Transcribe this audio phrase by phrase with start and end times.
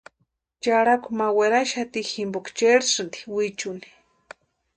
[0.63, 3.87] Charhaku ma weraxati jimpoka chérhisïnti wichuni.